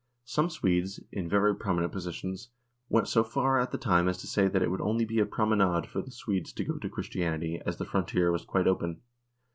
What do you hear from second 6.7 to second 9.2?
to Christiania,. as the frontier was quite open.